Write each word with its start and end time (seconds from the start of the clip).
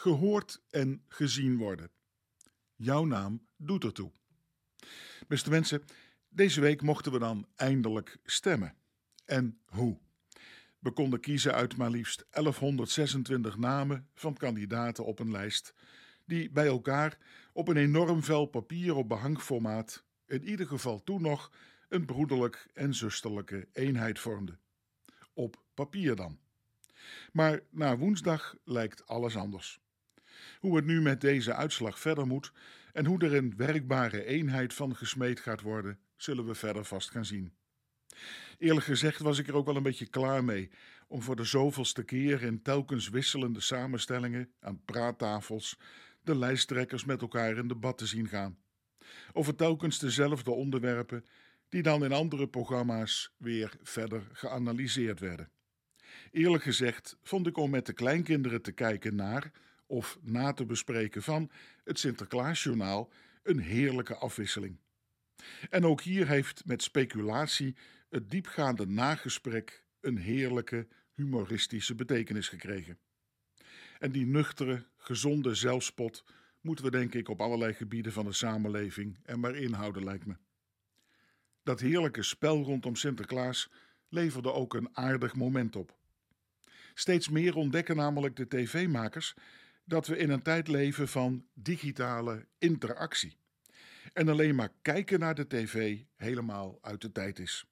gehoord 0.00 0.62
en 0.70 1.02
gezien 1.08 1.56
worden. 1.56 1.90
Jouw 2.76 3.04
naam 3.04 3.46
doet 3.56 3.84
ertoe. 3.84 4.10
Beste 5.28 5.50
mensen, 5.50 5.82
deze 6.28 6.60
week 6.60 6.82
mochten 6.82 7.12
we 7.12 7.18
dan 7.18 7.46
eindelijk 7.56 8.18
stemmen. 8.24 8.74
En 9.24 9.60
hoe? 9.64 9.98
We 10.78 10.90
konden 10.90 11.20
kiezen 11.20 11.54
uit 11.54 11.76
maar 11.76 11.90
liefst 11.90 12.26
1126 12.30 13.56
namen 13.56 14.08
van 14.14 14.34
kandidaten 14.34 15.04
op 15.04 15.18
een 15.18 15.30
lijst, 15.30 15.74
die 16.24 16.50
bij 16.50 16.66
elkaar 16.66 17.18
op 17.52 17.68
een 17.68 17.76
enorm 17.76 18.22
vel 18.22 18.46
papier 18.46 18.94
op 18.94 19.08
behangformaat 19.08 20.04
in 20.26 20.44
ieder 20.44 20.66
geval 20.66 21.02
toen 21.02 21.22
nog 21.22 21.52
een 21.88 22.04
broederlijk 22.04 22.66
en 22.74 22.94
zusterlijke 22.94 23.68
eenheid 23.72 24.18
vormden. 24.18 24.60
Op 25.32 25.62
papier 25.74 26.16
dan. 26.16 26.38
Maar 27.32 27.60
na 27.70 27.96
woensdag 27.96 28.56
lijkt 28.64 29.06
alles 29.06 29.36
anders. 29.36 29.80
Hoe 30.58 30.76
het 30.76 30.84
nu 30.84 31.00
met 31.00 31.20
deze 31.20 31.54
uitslag 31.54 31.98
verder 31.98 32.26
moet 32.26 32.52
en 32.92 33.06
hoe 33.06 33.18
er 33.18 33.34
een 33.34 33.56
werkbare 33.56 34.24
eenheid 34.24 34.74
van 34.74 34.96
gesmeed 34.96 35.40
gaat 35.40 35.60
worden, 35.60 35.98
zullen 36.16 36.46
we 36.46 36.54
verder 36.54 36.84
vast 36.84 37.10
gaan 37.10 37.24
zien. 37.24 37.52
Eerlijk 38.58 38.86
gezegd 38.86 39.20
was 39.20 39.38
ik 39.38 39.48
er 39.48 39.54
ook 39.54 39.66
wel 39.66 39.76
een 39.76 39.82
beetje 39.82 40.06
klaar 40.06 40.44
mee 40.44 40.70
om 41.08 41.22
voor 41.22 41.36
de 41.36 41.44
zoveelste 41.44 42.02
keer 42.02 42.42
in 42.42 42.62
telkens 42.62 43.08
wisselende 43.08 43.60
samenstellingen 43.60 44.52
aan 44.60 44.84
praattafels 44.84 45.78
de 46.22 46.36
lijsttrekkers 46.36 47.04
met 47.04 47.20
elkaar 47.20 47.56
in 47.56 47.68
debat 47.68 47.98
te 47.98 48.06
zien 48.06 48.28
gaan. 48.28 48.58
Over 49.32 49.54
telkens 49.54 49.98
dezelfde 49.98 50.50
onderwerpen 50.50 51.24
die 51.68 51.82
dan 51.82 52.04
in 52.04 52.12
andere 52.12 52.48
programma's 52.48 53.34
weer 53.36 53.76
verder 53.82 54.28
geanalyseerd 54.32 55.20
werden. 55.20 55.50
Eerlijk 56.30 56.62
gezegd 56.62 57.16
vond 57.22 57.46
ik 57.46 57.56
om 57.56 57.70
met 57.70 57.86
de 57.86 57.92
kleinkinderen 57.92 58.62
te 58.62 58.72
kijken 58.72 59.14
naar 59.14 59.50
of 59.90 60.18
na 60.22 60.52
te 60.52 60.64
bespreken 60.64 61.22
van 61.22 61.50
het 61.84 61.98
Sinterklaasjournaal 61.98 63.12
een 63.42 63.58
heerlijke 63.58 64.14
afwisseling. 64.14 64.78
En 65.70 65.84
ook 65.84 66.00
hier 66.00 66.28
heeft 66.28 66.66
met 66.66 66.82
speculatie 66.82 67.76
het 68.08 68.30
diepgaande 68.30 68.86
nagesprek 68.86 69.84
een 70.00 70.16
heerlijke 70.16 70.88
humoristische 71.14 71.94
betekenis 71.94 72.48
gekregen. 72.48 72.98
En 73.98 74.12
die 74.12 74.26
nuchtere, 74.26 74.86
gezonde 74.96 75.54
zelfspot 75.54 76.24
moeten 76.60 76.84
we 76.84 76.90
denk 76.90 77.14
ik 77.14 77.28
op 77.28 77.40
allerlei 77.40 77.72
gebieden 77.72 78.12
van 78.12 78.24
de 78.24 78.32
samenleving 78.32 79.18
er 79.22 79.38
maar 79.38 79.56
inhouden, 79.56 80.04
lijkt 80.04 80.26
me. 80.26 80.36
Dat 81.62 81.80
heerlijke 81.80 82.22
spel 82.22 82.62
rondom 82.62 82.96
Sinterklaas 82.96 83.70
leverde 84.08 84.52
ook 84.52 84.74
een 84.74 84.96
aardig 84.96 85.34
moment 85.34 85.76
op. 85.76 85.98
Steeds 86.94 87.28
meer 87.28 87.56
ontdekken 87.56 87.96
namelijk 87.96 88.36
de 88.36 88.48
tv-makers 88.48 89.34
dat 89.90 90.06
we 90.06 90.16
in 90.16 90.30
een 90.30 90.42
tijd 90.42 90.68
leven 90.68 91.08
van 91.08 91.46
digitale 91.54 92.46
interactie. 92.58 93.36
En 94.12 94.28
alleen 94.28 94.54
maar 94.54 94.72
kijken 94.82 95.18
naar 95.18 95.34
de 95.34 95.46
tv 95.46 95.98
helemaal 96.16 96.78
uit 96.80 97.00
de 97.00 97.12
tijd 97.12 97.38
is. 97.38 97.64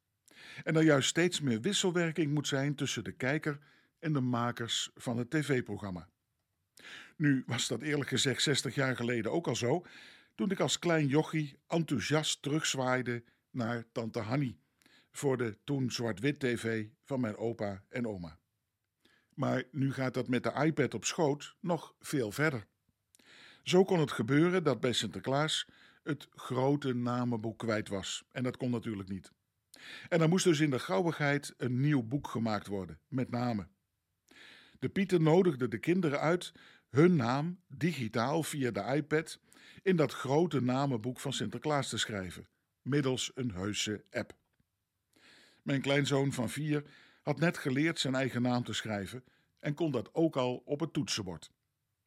En 0.65 0.77
er 0.77 0.83
juist 0.83 1.09
steeds 1.09 1.41
meer 1.41 1.61
wisselwerking 1.61 2.35
moet 2.35 2.49
zijn 2.49 2.75
tussen 2.75 3.05
de 3.05 3.13
kijker 3.13 3.59
en 3.99 4.13
de 4.13 4.21
makers 4.21 4.91
van 4.95 5.19
het 5.19 5.31
tv-programma. 5.31 6.09
Nu 7.17 7.43
was 7.47 7.69
dat 7.69 7.83
eerlijk 7.83 8.09
gezegd 8.09 8.43
60 8.43 8.75
jaar 8.75 8.97
geleden 8.97 9.33
ook 9.33 9.47
al 9.47 9.57
zo, 9.57 9.87
toen 10.35 10.51
ik 10.51 10.61
als 10.61 10.79
klein 10.79 11.07
jochie 11.07 11.57
enthousiast 11.67 12.43
terugzwaaide 12.43 13.25
naar 13.51 13.85
tante 13.93 14.19
Hanny 14.19 14.59
voor 15.11 15.37
de 15.37 15.59
toen 15.65 15.91
zwart-wit 15.91 16.41
tv 16.41 16.87
van 17.05 17.21
mijn 17.21 17.37
opa 17.37 17.83
en 17.89 18.07
oma. 18.07 18.39
Maar 19.39 19.65
nu 19.71 19.93
gaat 19.93 20.15
dat 20.15 20.29
met 20.29 20.43
de 20.43 20.53
iPad 20.65 20.95
op 20.95 21.05
schoot 21.05 21.57
nog 21.61 21.95
veel 22.01 22.33
verder. 22.33 22.67
Zo 23.63 23.85
kon 23.85 24.01
het 24.01 24.13
gebeuren 24.13 24.65
dat 24.65 24.81
bij 24.81 24.93
Sinterklaas 24.93 25.69
het 26.03 26.29
grote 26.31 26.95
namenboek 26.95 27.59
kwijt 27.59 27.89
was. 27.89 28.25
En 28.33 28.43
dat 28.43 28.57
kon 28.57 28.71
natuurlijk 28.71 29.09
niet. 29.09 29.33
En 30.09 30.21
er 30.21 30.29
moest 30.29 30.45
dus 30.45 30.61
in 30.61 30.71
de 30.71 30.79
gauwigheid 30.79 31.55
een 31.57 31.81
nieuw 31.81 32.03
boek 32.03 32.29
gemaakt 32.29 32.67
worden, 32.67 33.01
met 33.09 33.31
namen. 33.31 33.71
De 34.79 34.89
Pieter 34.89 35.21
nodigde 35.21 35.69
de 35.69 35.79
kinderen 35.79 36.21
uit 36.21 36.53
hun 36.89 37.17
naam 37.17 37.61
digitaal 37.67 38.43
via 38.43 38.71
de 38.71 38.95
iPad 38.95 39.41
in 39.83 39.97
dat 39.97 40.13
grote 40.13 40.61
namenboek 40.61 41.21
van 41.21 41.33
Sinterklaas 41.33 41.89
te 41.89 41.99
schrijven, 41.99 42.49
middels 42.83 43.31
een 43.35 43.51
heuse 43.51 44.05
app. 44.11 44.37
Mijn 45.63 45.81
kleinzoon 45.81 46.33
van 46.33 46.51
vier 46.51 46.85
had 47.29 47.39
net 47.39 47.59
geleerd 47.59 47.99
zijn 47.99 48.15
eigen 48.15 48.43
naam 48.43 48.65
te 48.65 48.73
schrijven 48.73 49.25
en 49.59 49.75
kon 49.75 49.91
dat 49.91 50.15
ook 50.15 50.37
al 50.37 50.63
op 50.65 50.81
het 50.81 50.93
toetsenbord. 50.93 51.51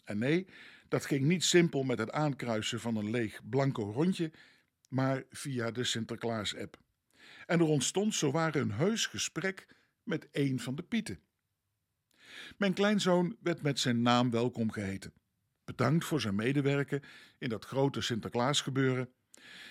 En 0.04 0.18
nee, 0.18 0.48
dat 0.88 1.06
ging 1.06 1.26
niet 1.26 1.44
simpel 1.44 1.84
met 1.84 1.98
het 1.98 2.12
aankruisen 2.12 2.80
van 2.80 2.96
een 2.96 3.10
leeg 3.10 3.40
blanco 3.50 3.92
rondje, 3.92 4.32
maar 4.90 5.24
via 5.30 5.72
de 5.72 5.84
Sinterklaas-app. 5.84 6.80
En 7.46 7.60
er 7.60 7.66
ontstond 7.66 8.16
zowaar 8.16 8.56
een 8.56 8.72
heus 8.72 9.06
gesprek 9.06 9.68
met 10.04 10.28
een 10.32 10.60
van 10.60 10.76
de 10.76 10.84
Pieten. 10.84 11.20
Mijn 12.58 12.74
kleinzoon 12.74 13.38
werd 13.42 13.62
met 13.62 13.80
zijn 13.80 14.02
naam 14.02 14.32
welkom 14.32 14.72
geheten. 14.72 15.14
Bedankt 15.64 16.06
voor 16.06 16.22
zijn 16.22 16.36
medewerken 16.36 17.02
in 17.38 17.50
dat 17.50 17.66
grote 17.66 18.02
Sinterklaasgebeuren. 18.02 19.14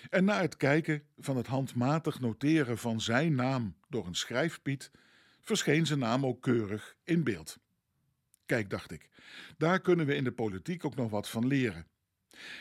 En 0.09 0.23
na 0.23 0.41
het 0.41 0.57
kijken 0.57 1.03
van 1.17 1.37
het 1.37 1.47
handmatig 1.47 2.19
noteren 2.19 2.77
van 2.77 3.01
zijn 3.01 3.35
naam 3.35 3.75
door 3.89 4.05
een 4.05 4.15
schrijfpiet, 4.15 4.91
verscheen 5.41 5.85
zijn 5.85 5.99
naam 5.99 6.25
ook 6.25 6.41
keurig 6.41 6.95
in 7.03 7.23
beeld. 7.23 7.57
Kijk, 8.45 8.69
dacht 8.69 8.91
ik, 8.91 9.09
daar 9.57 9.79
kunnen 9.79 10.05
we 10.05 10.15
in 10.15 10.23
de 10.23 10.31
politiek 10.31 10.85
ook 10.85 10.95
nog 10.95 11.09
wat 11.09 11.29
van 11.29 11.47
leren. 11.47 11.87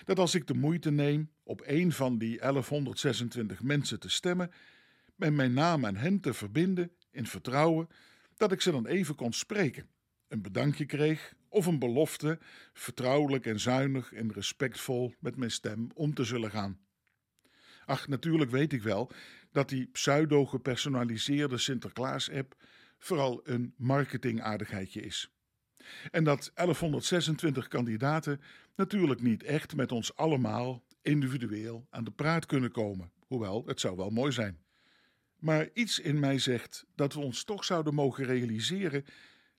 Dat 0.04 0.18
als 0.18 0.34
ik 0.34 0.46
de 0.46 0.54
moeite 0.54 0.90
neem 0.90 1.30
op 1.42 1.62
een 1.64 1.92
van 1.92 2.18
die 2.18 2.38
1126 2.38 3.62
mensen 3.62 4.00
te 4.00 4.08
stemmen, 4.08 4.50
met 5.16 5.32
mijn 5.32 5.52
naam 5.52 5.86
aan 5.86 5.96
hen 5.96 6.20
te 6.20 6.34
verbinden 6.34 6.90
in 7.10 7.26
vertrouwen, 7.26 7.88
dat 8.36 8.52
ik 8.52 8.60
ze 8.60 8.70
dan 8.70 8.86
even 8.86 9.14
kon 9.14 9.32
spreken, 9.32 9.88
een 10.28 10.42
bedankje 10.42 10.86
kreeg 10.86 11.34
of 11.48 11.66
een 11.66 11.78
belofte, 11.78 12.38
vertrouwelijk 12.72 13.46
en 13.46 13.60
zuinig 13.60 14.12
en 14.12 14.32
respectvol 14.32 15.14
met 15.18 15.36
mijn 15.36 15.50
stem 15.50 15.90
om 15.94 16.14
te 16.14 16.24
zullen 16.24 16.50
gaan. 16.50 16.78
Ach, 17.84 18.08
natuurlijk 18.08 18.50
weet 18.50 18.72
ik 18.72 18.82
wel 18.82 19.10
dat 19.52 19.68
die 19.68 19.86
pseudo-gepersonaliseerde 19.86 21.58
Sinterklaas-app 21.58 22.56
vooral 22.98 23.40
een 23.44 23.74
marketingaardigheidje 23.76 25.00
is. 25.00 25.30
En 26.10 26.24
dat 26.24 26.50
1126 26.54 27.68
kandidaten 27.68 28.40
natuurlijk 28.76 29.22
niet 29.22 29.42
echt 29.42 29.76
met 29.76 29.92
ons 29.92 30.16
allemaal 30.16 30.84
individueel 31.02 31.86
aan 31.90 32.04
de 32.04 32.10
praat 32.10 32.46
kunnen 32.46 32.70
komen, 32.70 33.12
hoewel 33.26 33.62
het 33.66 33.80
zou 33.80 33.96
wel 33.96 34.10
mooi 34.10 34.32
zijn. 34.32 34.58
Maar 35.38 35.68
iets 35.72 35.98
in 35.98 36.18
mij 36.18 36.38
zegt 36.38 36.86
dat 36.94 37.14
we 37.14 37.20
ons 37.20 37.44
toch 37.44 37.64
zouden 37.64 37.94
mogen 37.94 38.24
realiseren 38.24 39.04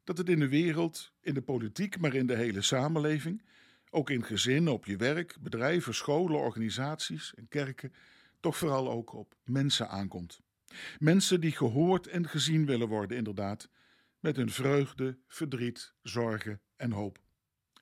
dat 0.04 0.18
het 0.18 0.30
in 0.30 0.40
de 0.40 0.48
wereld, 0.50 1.14
in 1.22 1.34
de 1.34 1.42
politiek, 1.42 2.00
maar 2.00 2.14
in 2.14 2.28
de 2.28 2.36
hele 2.36 2.62
samenleving, 2.62 3.44
ook 3.92 4.10
in 4.10 4.24
gezinnen, 4.24 4.74
op 4.74 4.86
je 4.86 4.96
werk, 4.96 5.38
bedrijven, 5.40 5.96
scholen, 5.96 6.40
organisaties 6.40 7.34
en 7.34 7.48
kerken, 7.48 7.94
toch 8.40 8.58
vooral 8.58 8.92
ook 8.92 9.14
op 9.14 9.36
mensen 9.44 9.90
aankomt. 9.90 10.42
Mensen 11.00 11.42
die 11.42 11.52
gehoord 11.52 12.08
en 12.08 12.28
gezien 12.28 12.66
willen 12.66 12.88
worden, 12.88 13.18
inderdaad, 13.18 13.70
met 14.20 14.36
hun 14.36 14.52
vreugde, 14.52 15.18
verdriet, 15.28 15.94
zorgen 16.02 16.62
en 16.76 16.92
hoop. 16.92 17.20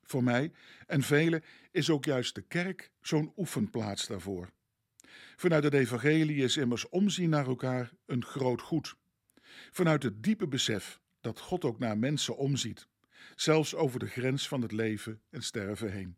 Voor 0.03 0.24
mij 0.24 0.52
en 0.88 1.02
velen 1.02 1.44
is 1.72 1.90
ook 1.90 2.06
juist 2.06 2.36
de 2.36 2.42
kerk 2.42 2.92
zo'n 3.02 3.34
oefenplaats 3.38 4.08
daarvoor. 4.08 4.50
Vanuit 5.36 5.64
het 5.64 5.74
evangelie 5.74 6.44
is 6.44 6.58
immers 6.58 6.90
omzien 6.90 7.30
naar 7.30 7.48
elkaar 7.48 7.92
een 8.06 8.25
groot 8.25 8.62
goed. 8.62 8.96
Vanuit 9.72 10.03
het 10.03 10.24
diepe 10.24 10.48
besef 10.48 11.00
dat 11.22 11.40
God 11.40 11.64
ook 11.64 11.80
naar 11.80 11.98
mensen 11.98 12.38
omziet, 12.38 12.88
zelfs 13.35 13.75
over 13.75 14.00
de 14.00 14.07
grens 14.07 14.47
van 14.47 14.62
het 14.62 14.72
leven 14.72 15.21
en 15.30 15.42
sterven 15.42 15.92
heen. 15.92 16.18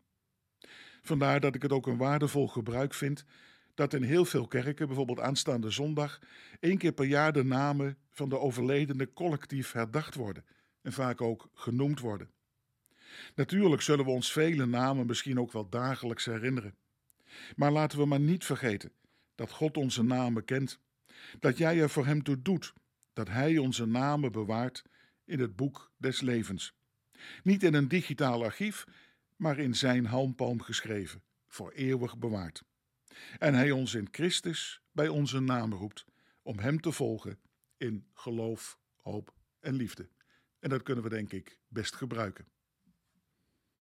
Vandaar 1.02 1.40
dat 1.40 1.56
ik 1.56 1.62
het 1.62 1.72
ook 1.72 1.88
een 1.88 1.98
waardevol 1.98 2.48
gebruik 2.48 2.94
vind 2.94 3.26
dat 3.74 3.94
in 3.94 4.04
heel 4.04 4.26
veel 4.26 4.48
kerken, 4.48 4.88
bijvoorbeeld 4.88 5.20
aanstaande 5.20 5.72
zondag, 5.72 6.20
één 6.60 6.78
keer 6.78 6.92
per 6.92 7.06
jaar 7.06 7.34
de 7.34 7.44
namen 7.44 7.98
van 8.10 8.30
de 8.30 8.40
overledene 8.40 9.14
collectief 9.14 9.72
herdacht 9.72 10.16
worden 10.16 10.46
en 10.82 10.94
vaak 10.94 11.22
ook 11.22 11.50
genoemd 11.54 12.00
worden. 12.00 12.30
Natuurlijk 13.36 13.82
zullen 13.82 14.06
we 14.06 14.12
ons 14.12 14.32
vele 14.32 14.66
namen 14.66 15.06
misschien 15.06 15.40
ook 15.40 15.52
wel 15.52 15.70
dagelijks 15.70 16.26
herinneren. 16.26 16.76
Maar 17.56 17.72
laten 17.72 17.98
we 18.00 18.06
maar 18.06 18.20
niet 18.20 18.46
vergeten 18.46 18.92
dat 19.36 19.52
God 19.52 19.78
onze 19.78 20.04
namen 20.04 20.46
kent, 20.46 20.80
dat 21.40 21.58
jij 21.58 21.82
er 21.82 21.90
voor 21.90 22.06
Hem 22.06 22.24
toe 22.24 22.42
doet, 22.42 22.74
dat 23.14 23.28
Hij 23.28 23.58
onze 23.58 23.86
namen 23.86 24.32
bewaart 24.32 24.84
in 25.26 25.40
het 25.40 25.56
boek 25.56 25.92
des 25.98 26.22
levens. 26.22 26.76
Niet 27.44 27.64
in 27.64 27.74
een 27.74 27.88
digitaal 27.88 28.44
archief, 28.44 28.86
maar 29.36 29.60
in 29.60 29.76
Zijn 29.76 30.06
handpalm 30.06 30.62
geschreven, 30.62 31.24
voor 31.48 31.72
eeuwig 31.72 32.18
bewaard 32.18 32.64
en 33.40 33.54
Hij 33.54 33.72
ons 33.72 33.94
in 33.94 34.08
Christus 34.12 34.82
bij 34.92 35.08
onze 35.08 35.40
naam 35.40 35.74
roept 35.74 36.06
om 36.42 36.60
Hem 36.60 36.82
te 36.82 36.92
volgen 36.92 37.40
in 37.78 38.06
geloof, 38.14 38.80
hoop 38.96 39.34
en 39.60 39.74
liefde. 39.74 40.10
En 40.60 40.70
dat 40.70 40.84
kunnen 40.84 41.04
we 41.04 41.10
denk 41.10 41.32
ik 41.32 41.60
best 41.68 41.96
gebruiken. 41.96 42.46